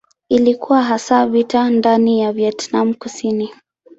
[0.29, 3.49] Ilikuwa hasa vita ndani ya Vietnam Kusini.